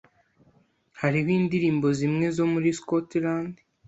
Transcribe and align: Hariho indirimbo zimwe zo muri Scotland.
Hariho 1.01 1.29
indirimbo 1.39 1.87
zimwe 1.99 2.25
zo 2.37 2.45
muri 2.53 2.69
Scotland. 2.79 3.53